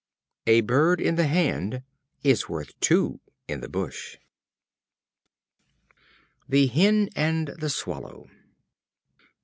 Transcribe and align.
A 0.47 0.61
bird 0.61 0.99
in 0.99 1.13
the 1.15 1.27
hand 1.27 1.83
is 2.23 2.49
worth 2.49 2.71
two 2.79 3.19
in 3.47 3.61
the 3.61 3.69
bush. 3.69 4.17
The 6.49 6.65
Hen 6.65 7.09
and 7.15 7.49
the 7.59 7.69
Swallow. 7.69 8.27